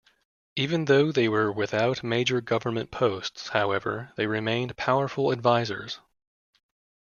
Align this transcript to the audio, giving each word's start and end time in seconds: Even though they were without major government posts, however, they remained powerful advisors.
Even 0.55 0.85
though 0.85 1.11
they 1.11 1.29
were 1.29 1.51
without 1.51 2.01
major 2.03 2.41
government 2.41 2.89
posts, 2.89 3.49
however, 3.49 4.11
they 4.15 4.25
remained 4.25 4.75
powerful 4.75 5.29
advisors. 5.29 5.99